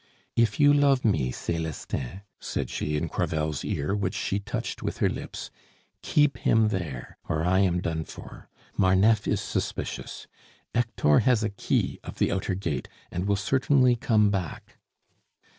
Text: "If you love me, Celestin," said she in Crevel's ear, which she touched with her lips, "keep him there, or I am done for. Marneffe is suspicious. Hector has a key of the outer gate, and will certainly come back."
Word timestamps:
"If 0.35 0.59
you 0.59 0.73
love 0.73 1.05
me, 1.05 1.29
Celestin," 1.31 2.21
said 2.39 2.71
she 2.71 2.97
in 2.97 3.07
Crevel's 3.07 3.63
ear, 3.63 3.93
which 3.93 4.15
she 4.15 4.39
touched 4.39 4.81
with 4.81 4.97
her 4.97 5.09
lips, 5.09 5.51
"keep 6.01 6.39
him 6.39 6.69
there, 6.69 7.19
or 7.29 7.43
I 7.45 7.59
am 7.59 7.81
done 7.81 8.05
for. 8.05 8.49
Marneffe 8.75 9.27
is 9.27 9.41
suspicious. 9.41 10.25
Hector 10.73 11.19
has 11.19 11.43
a 11.43 11.49
key 11.51 11.99
of 12.03 12.17
the 12.17 12.31
outer 12.31 12.55
gate, 12.55 12.87
and 13.11 13.27
will 13.27 13.35
certainly 13.35 13.95
come 13.95 14.31
back." 14.31 14.79